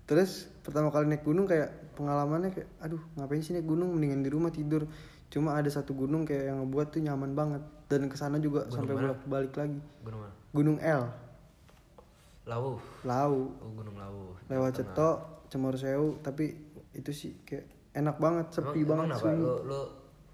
terus 0.02 0.50
pertama 0.60 0.92
kali 0.92 1.08
naik 1.08 1.24
gunung 1.24 1.46
kayak 1.48 1.94
pengalamannya 1.96 2.52
kayak 2.52 2.68
aduh 2.82 3.00
ngapain 3.16 3.40
sih 3.40 3.56
naik 3.56 3.66
gunung? 3.66 3.94
Mendingan 3.96 4.20
di 4.24 4.30
rumah 4.30 4.52
tidur. 4.52 4.88
Cuma 5.32 5.56
ada 5.56 5.70
satu 5.72 5.96
gunung 5.96 6.28
kayak 6.28 6.52
yang 6.52 6.60
ngebuat 6.64 6.92
tuh 6.92 7.00
nyaman 7.00 7.32
banget. 7.32 7.62
Dan 7.88 8.08
ke 8.08 8.16
sana 8.16 8.40
juga 8.40 8.68
sampai 8.68 8.96
bolak 8.96 9.20
balik 9.28 9.52
lagi. 9.56 9.80
Gunung 10.04 10.20
mana? 10.24 10.34
Gunung 10.52 10.78
L 10.84 11.02
Lawu 12.42 12.74
Lau 13.06 13.54
oh 13.54 13.70
gunung 13.72 13.96
Lawu 13.96 14.34
lewat 14.50 14.82
cetok 14.82 15.46
cemor 15.46 15.78
sewu 15.78 16.18
tapi 16.20 16.52
itu 16.92 17.10
sih 17.14 17.32
kayak 17.46 17.94
enak 17.94 18.16
banget 18.18 18.46
sepi 18.50 18.82
emang, 18.82 19.06
banget 19.06 19.22
emang 19.22 19.36
lu, 19.38 19.54
lu 19.68 19.80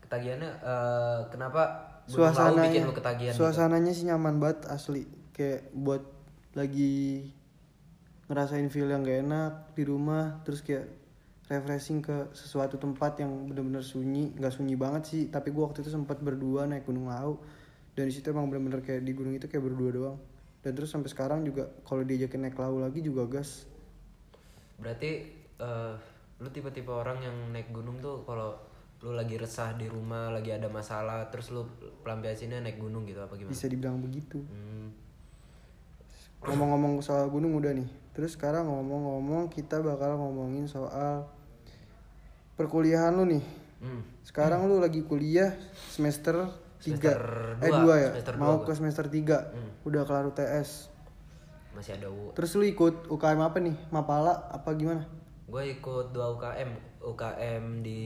ketagihannya 0.07 0.51
eh, 0.63 1.21
kenapa 1.29 1.63
Gunung 2.09 2.33
Lawu 2.33 2.57
bikin 2.65 2.83
lu 2.89 2.95
ketagihan 2.97 3.33
gitu? 3.37 3.41
suasananya 3.45 3.93
sih 3.93 4.05
nyaman 4.09 4.41
banget 4.41 4.65
asli 4.73 5.05
kayak 5.39 5.71
buat 5.71 6.03
lagi 6.59 7.31
ngerasain 8.27 8.67
feel 8.69 8.91
yang 8.91 9.07
gak 9.07 9.23
enak 9.23 9.53
di 9.79 9.87
rumah 9.87 10.43
terus 10.43 10.61
kayak 10.67 10.91
refreshing 11.49 12.05
ke 12.05 12.29
sesuatu 12.37 12.77
tempat 12.77 13.23
yang 13.25 13.49
bener-bener 13.49 13.81
sunyi. 13.81 14.37
Nggak 14.37 14.53
sunyi 14.53 14.77
banget 14.77 15.03
sih 15.09 15.23
tapi 15.33 15.49
gua 15.49 15.73
waktu 15.73 15.81
itu 15.81 15.91
sempat 15.95 16.21
berdua 16.21 16.69
naik 16.69 16.85
gunung 16.85 17.09
lau. 17.09 17.41
Dan 17.97 18.07
di 18.07 18.13
situ 18.15 18.31
emang 18.31 18.47
bener-bener 18.53 18.85
kayak 18.85 19.03
di 19.03 19.13
gunung 19.17 19.35
itu 19.35 19.49
kayak 19.49 19.65
berdua 19.65 19.91
doang. 19.91 20.19
Dan 20.61 20.77
terus 20.77 20.93
sampai 20.93 21.09
sekarang 21.09 21.47
juga 21.47 21.73
kalau 21.89 22.05
diajakin 22.05 22.47
naik 22.47 22.59
lau 22.61 22.79
lagi 22.79 23.01
juga 23.01 23.25
gas. 23.27 23.65
Berarti 24.77 25.11
eh, 25.59 25.95
lu 26.39 26.49
tipe-tipe 26.53 26.93
orang 26.93 27.19
yang 27.25 27.37
naik 27.51 27.73
gunung 27.73 27.99
tuh 27.99 28.23
kalau 28.29 28.55
lu 28.99 29.15
lagi 29.15 29.39
resah 29.39 29.79
di 29.79 29.87
rumah 29.87 30.35
lagi 30.35 30.51
ada 30.51 30.67
masalah 30.67 31.31
terus 31.31 31.55
lu 31.55 31.63
pelampiasinnya 32.03 32.59
naik 32.61 32.77
gunung 32.77 33.09
gitu 33.09 33.25
apa 33.25 33.35
gimana? 33.41 33.55
Bisa 33.57 33.67
dibilang 33.71 33.99
begitu. 34.05 34.43
Hmm, 34.45 34.91
ngomong-ngomong 36.45 37.03
soal 37.03 37.27
gunung 37.33 37.57
udah 37.59 37.75
nih. 37.75 37.89
Terus 38.15 38.35
sekarang 38.35 38.67
ngomong-ngomong 38.67 39.51
kita 39.51 39.79
bakal 39.83 40.19
ngomongin 40.19 40.67
soal 40.67 41.27
perkuliahan 42.59 43.15
lu 43.15 43.27
nih. 43.27 43.45
Hmm. 43.79 44.03
sekarang 44.27 44.67
lu 44.67 44.83
lagi 44.83 45.07
kuliah 45.07 45.55
semester 45.87 46.51
3 46.83 46.99
Semester 46.99 47.23
eh 47.63 47.71
dua, 47.71 47.95
2 47.95 48.03
ya? 48.03 48.11
mau 48.35 48.59
ke 48.67 48.75
semester 48.75 49.07
3 49.07 49.55
Hmm. 49.55 49.71
udah 49.87 50.03
kelar 50.03 50.27
UTS 50.27 50.91
masih 51.79 51.95
ada 51.95 52.11
U. 52.11 52.35
Terus 52.35 52.59
lu 52.59 52.67
ikut 52.67 53.07
UKM 53.07 53.39
apa 53.39 53.63
nih? 53.63 53.77
Mapala 53.95 54.51
apa 54.51 54.75
gimana? 54.75 55.07
Gue 55.47 55.79
ikut 55.79 56.11
dua 56.11 56.35
UKM 56.35 56.75
UKM 56.99 57.87
di 57.87 58.03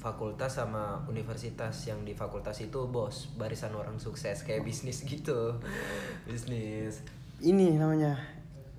fakultas 0.00 0.56
sama 0.56 1.04
universitas 1.04 1.76
yang 1.84 2.08
di 2.08 2.16
fakultas 2.16 2.56
itu 2.64 2.88
bos. 2.88 3.28
Barisan 3.36 3.76
orang 3.76 4.00
sukses 4.00 4.40
kayak 4.48 4.64
bisnis 4.64 5.04
gitu. 5.04 5.60
Bisnis 6.24 7.04
ini 7.44 7.76
namanya 7.76 8.16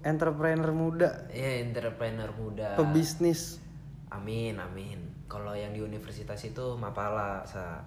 entrepreneur 0.02 0.72
muda. 0.74 1.30
Ya 1.30 1.62
entrepreneur 1.62 2.30
muda. 2.34 2.74
Pebisnis. 2.80 3.62
Amin 4.10 4.58
amin. 4.58 4.98
Kalau 5.28 5.54
yang 5.54 5.76
di 5.76 5.84
universitas 5.84 6.40
itu 6.48 6.80
mapala 6.80 7.44
sa. 7.46 7.84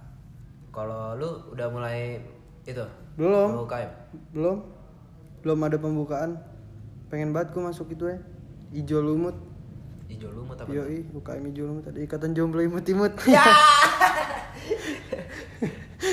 Kalau 0.70 1.18
lu 1.18 1.50
udah 1.50 1.66
mulai 1.72 2.22
itu? 2.62 2.84
Belum. 3.18 3.66
UKM 3.66 3.90
belum. 4.30 4.56
Belum 5.42 5.58
ada 5.66 5.76
pembukaan. 5.80 6.38
Pengen 7.10 7.34
banget 7.34 7.56
gue 7.56 7.62
masuk 7.64 7.90
itu 7.90 8.06
ya. 8.06 8.18
Ijo 8.70 9.02
lumut. 9.02 9.34
Hijau 10.10 10.26
lumut 10.34 10.58
apa 10.58 10.66
yoi 10.74 11.06
UKM 11.14 11.54
ijo 11.54 11.70
lumut 11.70 11.86
ada 11.86 12.02
ikatan 12.02 12.34
jomblo 12.34 12.58
imut 12.58 12.82
imut 12.82 13.14
Ya. 13.30 13.46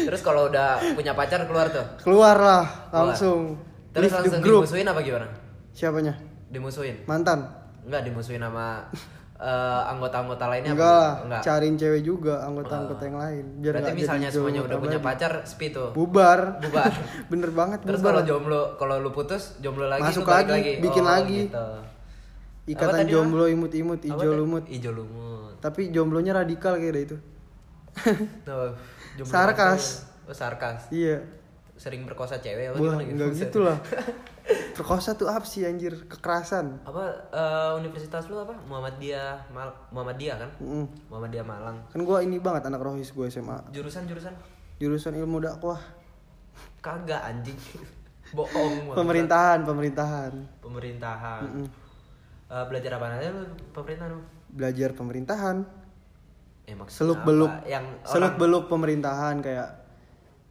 terus 0.06 0.22
kalau 0.22 0.54
udah 0.54 0.78
punya 0.94 1.18
pacar 1.18 1.50
keluar 1.50 1.74
tuh? 1.74 1.82
Keluar 2.06 2.38
lah 2.38 2.66
langsung 2.94 3.58
terus 3.98 4.06
Leave 4.06 4.14
the 4.14 4.22
langsung 4.30 4.42
group. 4.42 4.62
dimusuhin 4.62 4.86
apa 4.86 5.00
gimana? 5.02 5.28
Siapanya? 5.72 6.14
Dimusuhin. 6.48 6.96
Mantan? 7.04 7.40
Enggak 7.82 8.02
dimusuhin 8.04 8.40
sama 8.40 8.68
eh, 9.40 9.82
anggota-anggota 9.88 10.46
lainnya 10.48 10.72
enggak 10.72 10.86
apa? 11.08 11.24
enggak. 11.24 11.42
cariin 11.42 11.76
cewek 11.76 12.02
juga 12.02 12.36
anggota-anggota 12.44 13.02
yang 13.04 13.18
lain 13.18 13.46
biar 13.58 13.74
berarti 13.76 13.92
misalnya 13.94 14.28
semuanya 14.28 14.62
udah 14.64 14.78
punya 14.78 15.00
pacar 15.00 15.32
sepi 15.44 15.68
tuh. 15.70 15.90
Bubar. 15.92 16.60
Bubar. 16.60 16.90
Bener 17.32 17.50
banget 17.52 17.80
terus 17.82 18.00
kalau 18.00 18.22
jomblo 18.22 18.62
kalau 18.76 18.98
lu 18.98 19.10
putus 19.10 19.58
jomblo 19.58 19.86
lagi 19.86 20.04
Masuk 20.04 20.24
balik 20.24 20.50
lagi, 20.52 20.72
bikin 20.78 21.02
Oh, 21.02 21.10
lagi. 21.10 21.42
gitu. 21.46 21.58
Apa 21.58 21.86
ikatan 22.68 23.00
tadi, 23.00 23.12
jomblo 23.12 23.46
imut 23.48 23.72
imut 23.72 24.00
Apa 24.00 24.12
ijo 24.14 24.30
lumut. 24.36 24.64
Ijo 24.68 24.92
lumut. 24.92 25.54
tapi 25.58 25.90
jomblonya 25.90 26.36
radikal 26.36 26.76
kayak 26.76 27.00
itu. 27.04 27.18
Tuh, 28.44 28.76
Sarkas. 29.24 30.06
Oh, 30.24 30.36
sarkas. 30.36 30.92
iya 30.92 31.24
Sering 31.78 32.04
berkosa 32.04 32.38
cewek 32.38 32.70
apa 32.70 32.76
Wah, 32.76 32.98
gimana 32.98 33.04
gitu? 33.06 33.14
enggak 33.14 33.30
gitu 33.38 33.60
lah. 33.62 33.78
Perkosa 34.78 35.14
tuh 35.14 35.28
apa 35.28 35.44
sih 35.44 35.62
anjir? 35.62 35.94
Kekerasan. 36.06 36.82
Apa 36.82 37.04
eh, 37.30 37.72
universitas 37.76 38.26
lu 38.26 38.38
apa? 38.38 38.54
Muhammadiyah 38.64 39.50
Mal 39.50 39.70
Muhammadiyah 39.90 40.38
kan? 40.38 40.50
Mm. 40.58 40.86
Muhammadiyah 41.08 41.46
Malang. 41.46 41.78
Kan 41.88 42.02
gua 42.02 42.20
ini 42.20 42.38
banget 42.38 42.66
anak 42.66 42.82
rohis 42.82 43.10
gue 43.10 43.26
SMA. 43.28 43.58
Jurusan-jurusan 43.72 44.34
Jurusan 44.78 45.14
ilmu 45.16 45.38
dakwah. 45.40 45.82
kagak 46.78 47.20
anjing. 47.20 47.58
Bohong. 48.38 48.94
Pemerintahan, 48.94 49.64
pemerintahan. 49.64 50.32
Pemerintahan. 50.60 51.42
Mm-mm. 51.44 51.68
Eh, 52.48 52.66
belajar 52.66 52.92
apa 52.96 53.06
aja 53.14 53.30
lu 53.30 53.44
pemerintahan 53.72 54.10
lu? 54.10 54.22
Belajar 54.48 54.90
pemerintahan. 54.94 55.58
Eh, 56.64 56.76
Seluk 56.88 57.22
beluk. 57.24 57.52
Yang 57.66 57.86
Seluk 58.04 58.34
orang- 58.34 58.40
beluk 58.40 58.64
pemerintahan 58.68 59.36
kayak 59.40 59.70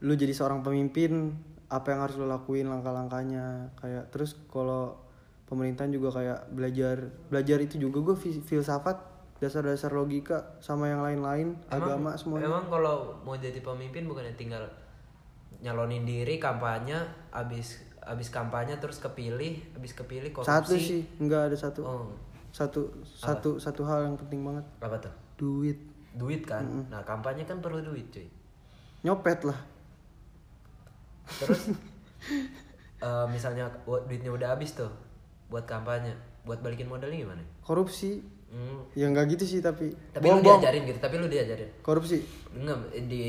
lu 0.05 0.13
jadi 0.13 0.33
seorang 0.37 0.61
pemimpin, 0.61 1.33
apa 1.73 1.93
yang 1.95 2.01
harus 2.05 2.17
lu 2.21 2.29
lakuin 2.29 2.69
langkah-langkahnya? 2.69 3.73
Kayak 3.81 4.13
terus 4.13 4.37
kalau 4.53 4.99
pemerintahan 5.47 5.91
juga 5.95 6.21
kayak 6.21 6.53
belajar 6.53 6.97
belajar 7.31 7.59
itu 7.63 7.81
juga. 7.81 8.03
Gue 8.03 8.17
filsafat 8.19 8.99
dasar-dasar 9.37 9.93
logika 9.93 10.57
sama 10.65 10.89
yang 10.89 11.05
lain-lain 11.05 11.57
agama 11.69 12.17
semuanya. 12.17 12.49
Emang 12.49 12.67
kalau 12.73 13.21
mau 13.25 13.37
jadi 13.37 13.61
pemimpin 13.61 14.09
bukannya 14.09 14.33
tinggal 14.37 14.65
nyalonin 15.61 16.05
diri 16.05 16.37
kampanye 16.37 16.97
abis 17.33 17.81
abis 18.07 18.29
kampanye 18.29 18.77
terus 18.77 19.01
kepilih 19.01 19.61
abis 19.77 19.93
kepilih 19.93 20.33
korupsi? 20.33 20.53
Satu 20.53 20.73
sih 20.77 21.03
nggak 21.21 21.53
ada 21.53 21.57
satu. 21.57 21.81
Oh. 21.85 22.09
Satu 22.53 23.05
satu 23.05 23.61
satu 23.61 23.85
hal 23.85 24.09
yang 24.09 24.17
penting 24.17 24.41
banget. 24.41 24.65
Apa 24.81 24.97
tuh? 24.97 25.13
Duit. 25.37 25.77
Duit 26.17 26.49
kan? 26.49 26.65
Nah 26.89 27.05
kampanye 27.05 27.45
kan 27.45 27.61
perlu 27.61 27.85
duit 27.85 28.09
cuy. 28.09 28.25
Nyopet 29.05 29.45
lah 29.45 29.76
terus 31.27 31.63
eh, 33.07 33.27
misalnya 33.29 33.69
buat 33.85 34.07
duitnya 34.07 34.31
udah 34.33 34.55
habis 34.55 34.73
tuh 34.73 34.91
buat 35.51 35.67
kampanye 35.67 36.15
buat 36.47 36.63
balikin 36.63 36.87
modalnya 36.87 37.19
gimana? 37.27 37.43
Korupsi. 37.67 38.39
Hmm. 38.47 38.87
ya 38.95 39.11
nggak 39.11 39.37
gitu 39.37 39.45
sih 39.45 39.59
tapi 39.59 39.91
tapi 40.15 40.31
lu 40.31 40.39
bohong 40.39 40.63
diajarin 40.63 40.87
gitu 40.87 40.99
tapi 41.03 41.15
lu 41.19 41.27
diajarin. 41.27 41.69
Korupsi. 41.83 42.23
Enggak 42.55 42.79
di 43.11 43.27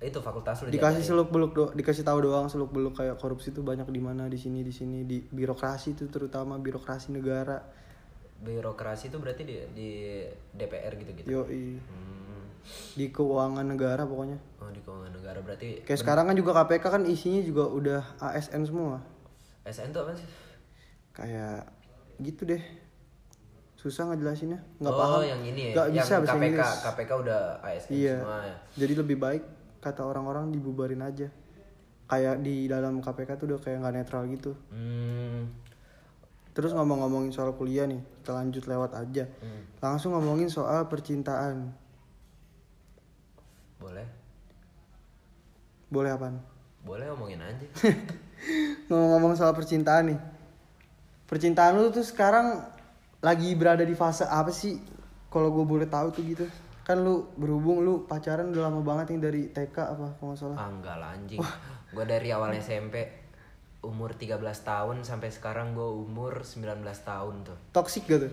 itu 0.00 0.18
fakultas 0.20 0.60
lu 0.60 0.72
dikasih 0.72 1.04
seluk 1.04 1.28
beluk 1.32 1.52
do 1.56 1.64
dikasih 1.72 2.04
tahu 2.04 2.28
doang 2.28 2.48
seluk 2.48 2.72
beluk 2.72 2.96
kayak 2.96 3.16
korupsi 3.20 3.52
itu 3.52 3.60
banyak 3.64 3.88
di 3.88 4.00
mana 4.00 4.28
di 4.28 4.40
sini 4.40 4.60
di 4.60 4.72
sini 4.72 5.04
di 5.08 5.24
birokrasi 5.24 5.96
itu 5.96 6.04
terutama 6.12 6.60
birokrasi 6.60 7.16
negara. 7.16 7.64
Birokrasi 8.40 9.08
itu 9.08 9.16
berarti 9.16 9.42
di 9.48 9.56
di 9.72 9.88
DPR 10.52 10.92
gitu 11.00 11.10
gitu 11.16 11.28
yoi. 11.28 11.80
Hmm. 11.80 12.44
Di 12.94 13.10
keuangan 13.10 13.66
negara 13.66 14.02
pokoknya. 14.04 14.38
Oh 14.60 14.70
di 14.70 14.80
keuangan 14.82 15.12
negara. 15.14 15.38
Berarti 15.42 15.82
kayak 15.82 16.00
sekarang 16.00 16.24
kan 16.30 16.36
juga 16.36 16.50
KPK 16.62 16.84
kan 16.90 17.02
isinya 17.06 17.40
juga 17.42 17.64
udah 17.66 18.02
ASN 18.20 18.62
semua. 18.68 19.02
SN 19.66 19.90
tuh 19.92 20.00
apa 20.06 20.12
sih? 20.16 20.28
Kayak 21.14 21.68
gitu 22.22 22.42
deh. 22.48 22.62
Susah 23.78 24.12
ngejelasinnya. 24.12 24.60
Nggak 24.78 24.92
oh, 24.92 24.98
paham. 24.98 25.20
yang 25.24 25.42
ini 25.44 25.60
ya? 25.70 25.74
Nggak 25.74 25.88
yang 25.88 25.96
bisa 26.04 26.14
bahasa 26.20 26.34
KPK 26.36 26.46
Inggris. 26.46 26.72
KPK 26.84 27.10
udah 27.16 27.40
ASN 27.64 27.90
iya. 27.94 28.16
semua 28.20 28.38
ya? 28.44 28.56
Jadi 28.76 28.92
lebih 28.98 29.16
baik 29.16 29.42
kata 29.80 30.02
orang-orang 30.04 30.44
dibubarin 30.52 31.02
aja. 31.02 31.28
Kayak 32.10 32.42
di 32.42 32.66
dalam 32.66 32.98
KPK 33.00 33.30
tuh 33.38 33.46
udah 33.54 33.58
kayak 33.62 33.78
nggak 33.80 33.94
netral 33.94 34.24
gitu. 34.28 34.52
Hmm. 34.70 35.48
terus 36.50 36.74
ngomong-ngomongin 36.74 37.30
soal 37.30 37.54
kuliah 37.54 37.86
nih 37.86 38.02
kita 38.20 38.34
lanjut 38.34 38.66
lewat 38.66 38.98
aja. 38.98 39.30
Hmm. 39.38 39.70
langsung 39.78 40.18
ngomongin 40.18 40.50
soal 40.50 40.90
percintaan 40.90 41.70
boleh. 43.80 44.06
Boleh 45.90 46.10
apaan? 46.14 46.36
Boleh 46.86 47.10
omongin 47.10 47.40
aja. 47.42 47.66
Ngomong-ngomong 48.88 49.34
soal 49.34 49.56
percintaan 49.56 50.14
nih. 50.14 50.20
Percintaan 51.26 51.80
lu 51.80 51.90
tuh 51.90 52.04
sekarang 52.06 52.62
lagi 53.24 53.52
berada 53.58 53.82
di 53.82 53.96
fase 53.96 54.28
apa 54.28 54.52
sih? 54.54 54.78
Kalau 55.32 55.50
gue 55.50 55.64
boleh 55.66 55.88
tahu 55.90 56.12
tuh 56.14 56.22
gitu. 56.22 56.46
Kan 56.86 57.02
lu 57.02 57.26
berhubung 57.34 57.82
lu 57.82 58.04
pacaran 58.06 58.50
udah 58.50 58.70
lama 58.70 58.80
banget 58.82 59.14
nih 59.14 59.20
dari 59.20 59.42
TK 59.50 59.76
apa 59.76 60.06
kalau 60.18 60.32
nggak 60.32 60.38
salah. 60.38 60.56
Ah 60.58 60.68
enggak 60.70 60.96
lah 61.00 61.10
anjing. 61.16 61.38
Gue 61.90 62.04
dari 62.06 62.28
awal 62.30 62.54
SMP 62.58 63.20
umur 63.80 64.12
13 64.12 64.36
tahun 64.42 64.96
sampai 65.02 65.32
sekarang 65.32 65.72
gue 65.72 65.86
umur 65.86 66.44
19 66.44 66.84
tahun 66.84 67.34
tuh. 67.46 67.58
Gak 67.72 68.18
tuh? 68.26 68.32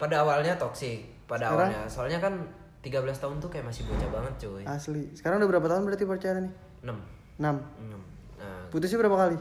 Pada 0.00 0.24
awalnya 0.24 0.56
toksik 0.56 1.04
pada 1.28 1.52
Sekarang? 1.52 1.70
awalnya. 1.70 1.82
Soalnya 1.90 2.18
kan 2.18 2.34
13 2.80 2.96
tahun 3.12 3.36
tuh 3.44 3.52
kayak 3.52 3.68
masih 3.68 3.84
bocah 3.84 4.08
banget 4.08 4.34
cuy. 4.48 4.64
Asli. 4.64 5.12
Sekarang 5.12 5.36
udah 5.44 5.50
berapa 5.52 5.66
tahun 5.68 5.82
berarti 5.84 6.04
pacaran 6.08 6.48
nih? 6.48 6.54
6 6.80 6.88
6 6.88 7.44
6 7.44 8.40
nah. 8.40 8.64
Putusnya 8.72 8.96
berapa 9.04 9.16
kali? 9.20 9.36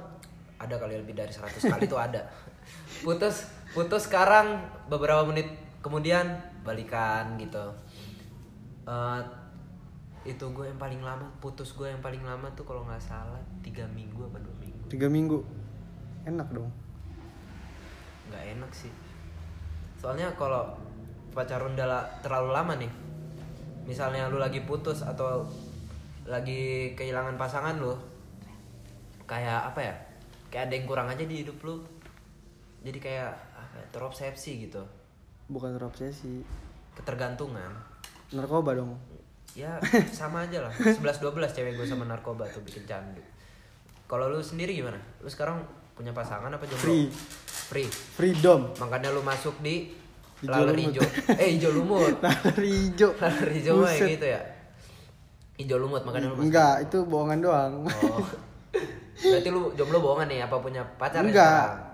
Ada 0.60 0.76
kali 0.76 0.94
lebih 1.00 1.16
dari 1.16 1.32
100 1.32 1.56
kali 1.72 1.88
tuh 1.88 2.00
ada. 2.00 2.20
Putus 3.00 3.48
putus 3.72 4.12
sekarang 4.12 4.60
beberapa 4.92 5.24
menit 5.24 5.48
kemudian 5.80 6.36
balikan 6.68 7.40
gitu. 7.40 7.64
Eh, 8.84 9.20
itu 10.28 10.46
gue 10.52 10.68
yang 10.68 10.76
paling 10.76 11.00
lama 11.00 11.32
putus 11.40 11.72
gue 11.80 11.88
yang 11.88 12.04
paling 12.04 12.20
lama 12.28 12.52
tuh 12.52 12.68
kalau 12.68 12.84
nggak 12.84 13.00
salah 13.00 13.40
tiga 13.64 13.88
minggu 13.96 14.20
apa 14.28 14.44
dua 14.44 14.56
minggu. 14.60 14.84
Tiga 14.92 15.08
minggu? 15.08 15.40
Enak 16.28 16.52
dong. 16.52 16.68
Nggak 18.28 18.44
enak 18.60 18.72
sih. 18.76 18.92
Soalnya 19.96 20.28
kalau 20.36 20.76
pacaran 21.32 21.72
udah 21.72 21.88
la- 21.88 22.10
terlalu 22.20 22.52
lama 22.52 22.74
nih 22.76 22.92
misalnya 23.90 24.30
lu 24.30 24.38
lagi 24.38 24.62
putus 24.70 25.02
atau 25.02 25.42
lagi 26.30 26.94
kehilangan 26.94 27.42
pasangan 27.42 27.82
lu 27.82 27.98
kayak 29.26 29.74
apa 29.74 29.82
ya? 29.82 29.96
Kayak 30.54 30.64
ada 30.70 30.74
yang 30.78 30.86
kurang 30.86 31.08
aja 31.10 31.26
di 31.26 31.42
hidup 31.42 31.58
lu. 31.66 31.82
Jadi 32.86 33.02
kayak 33.02 33.34
ya, 33.74 33.84
terobsesi 33.90 34.70
gitu. 34.70 34.86
Bukan 35.50 35.74
terobsesi. 35.74 36.46
Ketergantungan. 36.94 37.74
Narkoba 38.38 38.78
dong. 38.78 38.94
Ya 39.58 39.82
sama 40.14 40.46
aja 40.46 40.62
lah. 40.62 40.74
11 40.74 41.02
12 41.02 41.58
cewek 41.58 41.74
gue 41.74 41.88
sama 41.90 42.06
narkoba 42.06 42.46
tuh 42.46 42.62
bikin 42.62 42.86
candu. 42.86 43.26
Kalau 44.06 44.30
lu 44.30 44.42
sendiri 44.42 44.78
gimana? 44.78 45.02
Lu 45.22 45.30
sekarang 45.30 45.66
punya 45.98 46.14
pasangan 46.14 46.54
apa 46.54 46.66
jomblo? 46.70 46.86
Free. 46.86 47.10
free. 47.70 47.90
Freedom. 47.90 48.70
Makanya 48.78 49.10
lu 49.10 49.26
masuk 49.26 49.58
di 49.66 49.94
laler 50.42 50.76
hijau 50.78 51.04
eh 51.30 51.50
hijau 51.56 51.72
lumut 51.74 52.16
lari 52.26 52.72
hijau 52.88 53.12
laler 53.16 53.50
hijau 53.52 53.74
mah 53.78 53.92
gitu 53.92 54.26
ya 54.26 54.42
hijau 55.60 55.78
lumut 55.78 56.02
makanya 56.08 56.32
lu 56.32 56.40
enggak 56.40 56.76
itu 56.88 56.98
bohongan 57.04 57.40
doang 57.40 57.74
oh 57.84 58.24
berarti 59.20 59.50
lu 59.52 59.62
jomblo 59.76 60.00
bohongan 60.00 60.28
nih 60.32 60.40
apa 60.48 60.56
punya 60.58 60.82
pacar 60.96 61.20
ya 61.20 61.28
Enggak. 61.28 61.68
sekarang? 61.68 61.88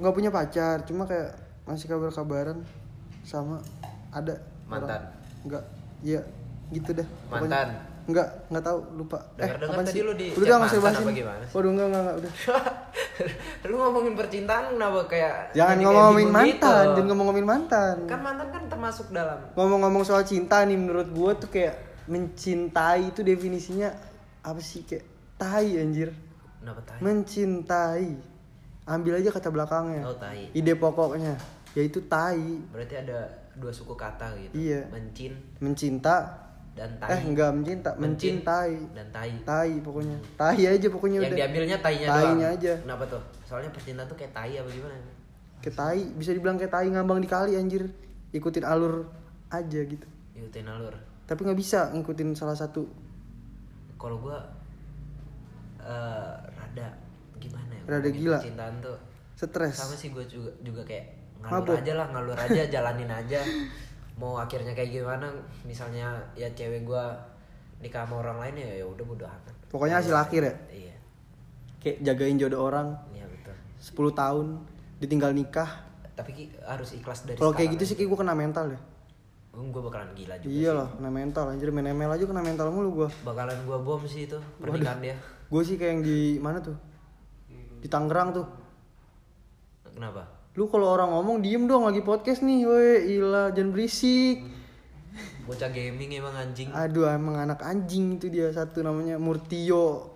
nggak 0.00 0.14
punya 0.16 0.30
pacar 0.32 0.76
cuma 0.88 1.04
kayak 1.04 1.36
masih 1.68 1.86
kabar-kabaran 1.86 2.58
sama 3.20 3.60
ada 4.08 4.40
Mantan? 4.64 4.88
orang. 4.96 5.04
nggak 5.44 5.64
iya 6.00 6.20
gitu 6.72 6.96
dah 6.96 7.04
pokoknya. 7.28 7.40
mantan 7.44 7.68
nggak 8.08 8.28
nggak 8.48 8.64
tahu 8.64 8.78
lupa 8.96 9.18
Dengar-dengar 9.36 9.74
apaan 9.76 9.84
tadi 9.84 9.98
sih? 10.00 10.04
lu 10.08 10.12
di 10.16 10.26
udah 10.32 10.40
chat 10.40 10.56
nggak 10.56 10.70
usah 10.72 10.80
bahasin 10.80 11.04
sih? 11.04 11.24
waduh 11.52 11.70
enggak 11.70 11.86
enggak 11.86 12.00
enggak 12.00 12.16
udah 12.16 12.32
lu 13.70 13.76
ngomongin 13.76 14.14
percintaan 14.18 14.74
kenapa 14.74 15.00
kayak 15.06 15.34
jangan 15.54 15.76
jadi 15.76 15.84
kayak 15.84 15.94
ngomongin 15.94 16.16
bingung 16.16 16.32
mantan 16.34 16.84
gitu? 16.84 16.96
jangan 16.96 17.16
ngomongin 17.16 17.46
mantan. 17.46 17.94
Kan 18.08 18.20
mantan 18.20 18.48
kan 18.50 18.62
termasuk 18.66 19.06
dalam. 19.12 19.38
Ngomong-ngomong 19.54 20.04
soal 20.04 20.22
cinta 20.26 20.64
nih 20.66 20.78
menurut 20.78 21.08
gua 21.12 21.32
tuh 21.36 21.48
kayak 21.52 21.76
mencintai 22.10 23.14
itu 23.14 23.20
definisinya 23.22 23.92
apa 24.42 24.60
sih? 24.60 24.82
Kayak 24.84 25.04
tai 25.38 25.78
anjir. 25.78 26.10
Kenapa 26.60 26.80
tahu 26.84 26.98
mencintai. 27.00 28.08
Ambil 28.90 29.12
aja 29.22 29.30
kata 29.30 29.48
belakangnya. 29.54 30.02
Oh 30.04 30.16
tai. 30.18 30.50
Ide 30.50 30.74
pokoknya. 30.74 31.38
Ya 31.76 31.82
itu 31.86 32.02
tai. 32.10 32.58
Berarti 32.74 32.94
ada 32.98 33.30
dua 33.54 33.70
suku 33.70 33.94
kata 33.94 34.34
gitu. 34.40 34.54
Iya. 34.58 34.90
Mencin 34.90 35.32
mencinta 35.62 36.49
dan 36.80 36.88
eh 36.88 36.98
tai. 36.98 37.20
enggak 37.22 37.50
mencinta 37.52 37.90
Mencin 37.92 38.40
mencintai 38.40 38.72
dan 38.90 39.06
tai. 39.10 39.32
tai 39.42 39.72
pokoknya 39.78 40.16
tai 40.34 40.62
aja 40.64 40.86
pokoknya 40.88 41.18
Yang 41.18 41.26
udah 41.26 41.36
diambilnya 41.36 41.76
tainya, 41.78 42.06
Tainya 42.08 42.24
doang. 42.40 42.56
aja. 42.56 42.72
Kenapa 42.80 43.04
tuh? 43.04 43.22
Soalnya 43.44 43.68
percintaan 43.68 44.08
tuh 44.08 44.16
kayak 44.16 44.32
tai 44.32 44.52
apa 44.54 44.68
gimana? 44.68 44.96
kayak 45.60 45.76
tai 45.76 46.00
bisa 46.16 46.32
dibilang 46.32 46.56
kayak 46.56 46.72
tai 46.72 46.88
ngambang 46.88 47.20
di 47.20 47.28
kali 47.28 47.52
anjir 47.52 47.84
ikutin 48.30 48.64
alur 48.64 49.04
aja 49.48 49.76
gitu 49.78 50.08
Ikutin 50.32 50.64
alur. 50.64 50.96
tapi 51.22 51.40
nggak 51.42 51.58
bisa 51.58 51.92
ngikutin 51.92 52.32
salah 52.32 52.56
satu 52.56 52.88
Kalau 53.94 54.16
gua 54.18 54.40
eh 55.78 56.32
rada 56.50 56.88
gimana 57.36 57.72
ya? 57.74 57.82
Rada 57.86 58.08
gila. 58.08 58.38
Percintaan 58.38 58.74
tuh 58.80 58.96
stres 59.36 59.72
sama 59.74 59.92
sih 59.92 60.08
gue 60.08 60.24
juga 60.24 60.48
juga 60.60 60.80
kayak 60.82 61.04
ngalur 61.40 61.60
Mabuk. 61.64 61.76
aja 61.76 61.92
lah 61.94 62.06
ngalur 62.08 62.36
aja 62.38 62.62
jalanin 62.66 63.08
aja 63.10 63.40
mau 64.20 64.36
akhirnya 64.36 64.76
kayak 64.76 64.92
gimana 64.92 65.32
misalnya 65.64 66.12
ya 66.36 66.44
cewek 66.52 66.84
gue 66.84 67.04
nikah 67.80 68.04
sama 68.04 68.20
orang 68.20 68.36
lain 68.36 68.54
ya 68.60 68.84
ya 68.84 68.86
udah 68.86 69.04
bodo 69.08 69.24
amat. 69.24 69.54
Pokoknya 69.72 70.04
hasil 70.04 70.12
akhir 70.12 70.42
ya? 70.44 70.54
Iya. 70.68 70.96
Kayak 71.80 71.96
jagain 72.04 72.36
jodoh 72.36 72.60
orang 72.68 73.00
iya 73.16 73.24
betul. 73.24 73.56
10 73.80 74.20
tahun 74.20 74.46
ditinggal 75.00 75.32
nikah. 75.32 75.88
Tapi 76.12 76.30
Ki, 76.36 76.44
harus 76.68 76.92
ikhlas 76.92 77.24
dari 77.24 77.40
kalau 77.40 77.56
kayak 77.56 77.80
gitu 77.80 77.88
sih 77.88 77.96
kayak 77.96 78.12
gue 78.12 78.18
kena 78.20 78.36
mental 78.36 78.76
ya. 78.76 78.80
Gue 79.56 79.82
bakalan 79.82 80.12
gila 80.12 80.36
juga 80.36 80.52
iya 80.52 80.70
lah 80.76 80.88
kena 80.92 81.08
mental. 81.08 81.44
Anjir 81.48 81.72
main 81.72 81.88
ML 81.88 82.12
aja 82.12 82.24
kena 82.28 82.44
mental 82.44 82.68
mulu 82.68 82.90
gue 82.92 83.08
bakalan 83.24 83.56
gue 83.64 83.78
bom 83.80 84.04
sih 84.04 84.28
itu 84.28 84.36
pernikahan 84.60 85.00
dia. 85.00 85.16
Gue 85.48 85.64
sih 85.64 85.80
kayak 85.80 85.90
yang 85.96 86.02
di 86.04 86.18
mana 86.36 86.60
tuh? 86.60 86.76
Di 87.80 87.88
Tangerang 87.88 88.36
tuh. 88.36 88.44
Kenapa 89.96 90.39
lu 90.60 90.68
kalau 90.68 90.92
orang 90.92 91.08
ngomong 91.08 91.40
diem 91.40 91.64
dong 91.64 91.88
lagi 91.88 92.04
podcast 92.04 92.44
nih 92.44 92.68
woi 92.68 93.16
ilah 93.16 93.48
jangan 93.56 93.72
berisik. 93.72 94.44
Bocah 95.48 95.72
gaming 95.72 96.20
emang 96.20 96.36
anjing. 96.36 96.68
Aduh 96.68 97.08
emang 97.08 97.40
anak 97.40 97.64
anjing 97.64 98.20
itu 98.20 98.28
dia 98.28 98.52
satu 98.52 98.84
namanya 98.84 99.16
Murtio. 99.16 100.12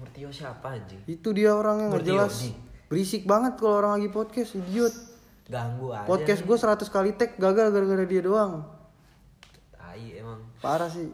Murtio 0.00 0.32
siapa 0.32 0.80
anjing? 0.80 1.04
Itu 1.04 1.36
dia 1.36 1.52
orang 1.52 1.84
yang 1.84 1.88
nggak 1.92 2.00
Murtio, 2.00 2.16
jelas. 2.16 2.34
Di. 2.48 2.50
berisik 2.88 3.28
banget 3.28 3.60
kalau 3.60 3.84
orang 3.84 4.00
lagi 4.00 4.08
podcast 4.08 4.56
idiot. 4.56 4.94
Ganggu 5.52 5.92
aja. 5.92 6.08
Podcast 6.08 6.40
gue 6.48 6.56
100 6.56 6.88
kali 6.88 7.10
tag 7.20 7.36
gagal 7.36 7.68
gara-gara 7.68 8.04
dia 8.08 8.24
doang. 8.24 8.64
Tai 9.68 10.04
emang. 10.16 10.40
Parah 10.64 10.88
sih. 10.88 11.12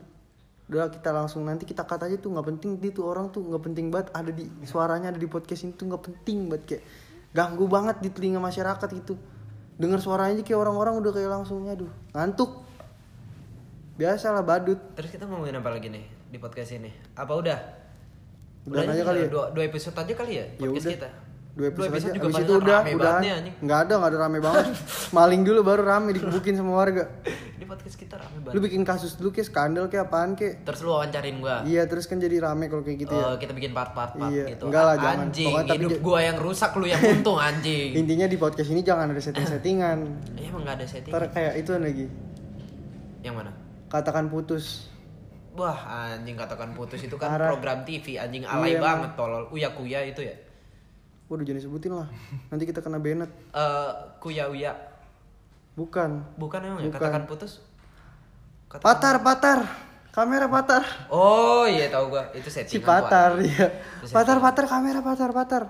Udah 0.71 0.87
kita 0.95 1.11
langsung 1.11 1.43
nanti 1.43 1.67
kita 1.67 1.83
kata 1.83 2.07
aja 2.07 2.23
tuh 2.23 2.31
nggak 2.39 2.47
penting. 2.55 2.79
Dia 2.79 2.95
tuh 2.95 3.03
orang 3.03 3.35
tuh 3.35 3.43
nggak 3.51 3.67
penting 3.67 3.91
banget. 3.91 4.15
Ada 4.15 4.31
di 4.31 4.47
suaranya 4.63 5.11
ada 5.11 5.19
di 5.19 5.27
podcast 5.27 5.67
ini 5.67 5.75
tuh 5.75 5.91
nggak 5.91 6.03
penting 6.07 6.47
banget 6.47 6.63
kayak 6.71 7.10
ganggu 7.31 7.67
banget 7.71 8.03
di 8.03 8.11
telinga 8.11 8.43
masyarakat 8.43 8.89
gitu. 9.01 9.15
Dengar 9.81 10.03
suaranya 10.03 10.41
aja 10.41 10.45
kayak 10.45 10.61
orang-orang 10.61 11.01
udah 11.01 11.13
kayak 11.15 11.31
langsung 11.31 11.65
aduh 11.65 11.89
ngantuk. 12.13 12.63
Biasa 13.97 14.33
lah 14.33 14.45
badut. 14.45 14.81
Terus 14.97 15.11
kita 15.13 15.29
ngomongin 15.29 15.61
apa 15.61 15.71
lagi 15.73 15.89
nih 15.93 16.05
di 16.33 16.39
podcast 16.41 16.73
ini? 16.77 16.91
Apa 17.17 17.33
udah? 17.37 17.59
Udahan 18.69 18.93
Udah 18.93 18.97
aja 18.97 19.03
kali 19.09 19.21
ya? 19.25 19.29
dua, 19.33 19.45
dua 19.57 19.65
episode 19.65 19.97
aja 19.97 20.13
kali 20.13 20.33
ya 20.37 20.45
ya 20.45 20.69
podcast 20.69 20.85
udah. 20.85 20.95
kita 21.01 21.09
dua 21.51 21.67
episode, 21.69 21.93
aja 21.93 22.09
juga 22.09 22.23
abis 22.23 22.33
paling 22.33 22.47
itu 22.47 22.55
udah 22.55 22.81
udah 22.87 23.15
nggak 23.59 23.79
ada 23.81 23.93
nggak 23.93 24.09
ada 24.09 24.19
rame 24.19 24.39
banget 24.39 24.67
maling 25.17 25.43
dulu 25.43 25.61
baru 25.61 25.83
rame 25.85 26.09
dikebukin 26.13 26.55
sama 26.55 26.73
warga 26.75 27.05
Ini 27.53 27.67
podcast 27.67 27.97
kita 27.97 28.15
rame 28.17 28.39
banget. 28.39 28.55
lu 28.55 28.61
bikin 28.63 28.83
kasus 28.83 29.13
dulu 29.15 29.29
kayak 29.31 29.47
skandal 29.47 29.85
kayak 29.87 30.07
apaan 30.07 30.33
kayak 30.33 30.63
Terus 30.63 30.81
lu 30.81 30.91
wawancarin 30.91 31.37
gua. 31.39 31.61
iya 31.63 31.85
terus 31.85 32.05
kan 32.05 32.17
jadi 32.17 32.39
rame 32.41 32.67
kalau 32.67 32.81
kayak 32.81 32.99
gitu 33.01 33.13
ya 33.13 33.25
Oh, 33.25 33.37
kita 33.37 33.53
bikin 33.53 33.71
part-part 33.71 34.13
part 34.13 34.31
Iya, 34.31 34.45
gitu. 34.49 34.67
enggak 34.67 34.83
lah, 34.85 34.97
jangan. 34.97 35.19
Anjing, 35.27 35.47
Pokoknya 35.49 35.69
tapi 35.69 35.79
hidup 35.83 35.99
gua 36.01 36.19
yang 36.21 36.37
rusak 36.37 36.71
lu 36.73 36.87
yang 36.87 37.03
untung 37.05 37.37
anjing. 37.37 37.91
intinya 38.01 38.27
di 38.27 38.37
podcast 38.37 38.69
ini 38.69 38.81
jangan 38.81 39.07
ada 39.09 39.21
setting-settingan 39.21 39.99
Eh, 40.35 40.47
emang 40.47 40.63
gak 40.63 40.77
ada 40.77 40.87
setting. 40.87 41.11
ntar 41.11 41.23
kayak 41.29 41.53
itu 41.57 41.71
lagi 41.75 42.07
Yang 43.21 43.35
mana? 43.37 43.51
katakan 43.89 44.27
putus 44.27 44.87
Wah, 45.53 45.75
anjing 46.09 46.35
katakan 46.35 46.73
putus 46.73 47.03
itu 47.03 47.15
kan 47.15 47.27
Parah. 47.29 47.51
program 47.51 47.83
TV 47.83 48.17
anjing 48.17 48.47
alay 48.47 48.73
Iya, 48.73 48.81
banget 48.81 49.11
tolol. 49.13 49.51
Uya 49.51 49.69
kuya 49.71 50.01
itu 50.05 50.23
ya. 50.23 50.33
Waduh 51.31 51.41
jangan 51.41 51.59
disebutin 51.59 51.93
lah 51.95 52.09
nanti 52.49 52.65
kita 52.65 52.81
kena 52.81 52.99
banned 52.99 53.31
Eh, 53.49 53.91
kuya 54.19 54.45
uya. 54.47 54.75
bukan 55.73 56.27
Bukan 56.37 56.61
emang 56.61 56.79
ya 56.79 56.91
Bukan. 56.91 56.99
katakan 56.99 57.23
putus. 57.25 57.63
Katakan- 58.69 58.83
patar 58.85 59.17
patar 59.21 59.59
kamera 60.11 60.47
patar 60.47 60.83
Oh, 61.09 61.63
iya 61.65 61.87
tahu 61.87 62.11
gua. 62.11 62.29
Itu 62.33 62.47
setting. 62.47 62.69
si 62.69 62.79
patar 62.81 63.39
ya 63.41 63.71
Terus 64.01 64.11
patar 64.11 64.39
patar 64.39 64.67
kamera 64.67 64.99
patar 65.01 65.31
patar 65.31 65.63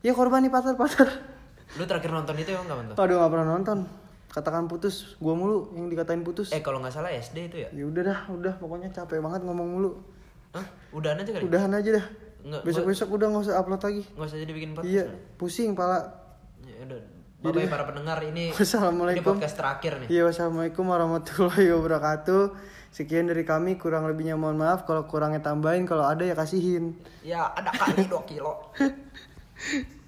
ya 0.00 0.10
korban 0.10 0.40
nih 0.40 0.50
patar 0.50 0.72
patar 0.74 1.08
Lu 1.74 1.84
terakhir 1.84 2.08
nonton 2.10 2.34
itu 2.34 2.50
emang 2.50 2.64
kapan 2.66 2.84
tuh? 2.86 2.96
aduh 2.96 3.16
nggak 3.18 3.30
pernah 3.30 3.48
nonton 3.50 3.78
katakan 4.26 4.64
putus 4.64 5.14
gua 5.16 5.32
mulu 5.32 5.70
yang 5.74 5.86
dikatain 5.86 6.20
putus 6.20 6.50
Eh, 6.50 6.58
kalau 6.58 6.78
nggak 6.78 6.90
salah 6.92 7.08
SD 7.08 7.36
itu 7.46 7.56
ya? 7.58 7.68
ya 7.70 7.84
udah 7.84 8.02
dah 8.02 8.18
udah 8.30 8.52
pokoknya 8.56 8.88
capek 8.90 9.20
banget 9.20 9.40
ngomong 9.42 9.68
mulu 9.70 9.90
Hah? 10.50 10.64
Udahan 10.90 11.18
aja 11.18 11.30
kali? 11.30 11.42
udahan 11.44 11.70
aja 11.70 11.90
dah 11.92 12.06
Nggak, 12.44 12.60
besok 12.62 12.84
besok 12.84 13.08
udah 13.10 13.26
nggak 13.26 13.42
usah 13.42 13.56
upload 13.56 13.80
lagi 13.80 14.02
Nggak 14.06 14.26
usah 14.26 14.38
jadi 14.38 14.52
bikin 14.52 14.70
podcast. 14.72 14.92
iya 14.92 15.04
pusing 15.34 15.72
pala 15.72 15.98
Ya 16.60 16.76
udah. 16.84 17.00
Bapak 17.40 17.68
para 17.68 17.84
pendengar 17.84 18.18
ini 18.20 18.48
ini 18.48 18.52
Wassalamualaikum. 18.52 19.36
podcast 19.36 19.56
terakhir 19.56 19.92
nih. 20.00 20.08
Iya 20.10 20.22
wassalamualaikum 20.24 20.84
warahmatullahi 20.84 21.68
wabarakatuh 21.70 22.42
Sekian 22.88 23.26
dari 23.26 23.42
kami 23.42 23.74
kurang 23.74 24.04
lebihnya 24.04 24.32
mohon 24.34 24.54
maaf 24.54 24.84
Kalau 24.84 25.04
kurangnya 25.04 25.40
tambahin 25.40 25.84
kalau 25.84 26.04
ada 26.04 26.20
ya 26.20 26.32
kasihin 26.32 26.96
Ya 27.20 27.48
ada 27.50 27.68
kali 27.70 28.04
2 28.04 28.12
kilo. 28.24 28.70